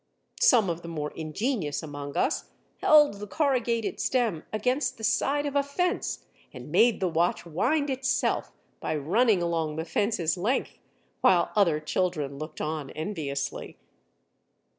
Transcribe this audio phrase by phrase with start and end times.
[0.41, 2.45] Some of the more ingenious among us
[2.77, 7.87] held the corrugated stem against the side of a fence and made the watch wind
[7.91, 10.79] itself by running along the fence's length,
[11.21, 13.77] while other children looked on enviously.